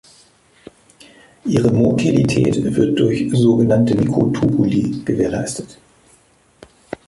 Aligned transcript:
Ihre 1.45 1.71
Motilität 1.71 2.55
wird 2.75 2.97
durch 2.97 3.29
so 3.33 3.57
genannte 3.57 3.93
Mikrotubuli 3.93 4.99
gewährleistet. 5.05 5.77